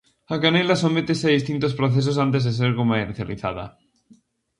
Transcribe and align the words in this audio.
A 0.33 0.35
canela 0.43 0.81
sométese 0.83 1.25
a 1.27 1.35
distintos 1.37 1.73
procesos 1.79 2.17
antes 2.25 2.41
de 2.43 2.51
ser 2.59 2.71
comercializada. 2.81 3.65